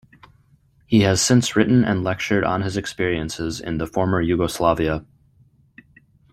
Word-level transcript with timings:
He 0.87 1.01
has 1.01 1.21
since 1.21 1.55
written 1.55 1.83
and 1.85 2.03
lectured 2.03 2.43
on 2.43 2.63
his 2.63 2.75
experiences 2.75 3.59
in 3.59 3.77
the 3.77 3.85
former 3.85 4.19
Yugoslavia. 4.19 5.05